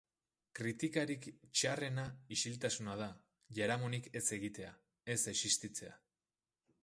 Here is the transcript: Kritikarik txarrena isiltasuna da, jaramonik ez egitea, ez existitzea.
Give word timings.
Kritikarik 0.59 1.27
txarrena 1.59 2.05
isiltasuna 2.37 2.97
da, 3.03 3.11
jaramonik 3.59 4.09
ez 4.21 4.25
egitea, 4.39 4.75
ez 5.17 5.21
existitzea. 5.35 5.95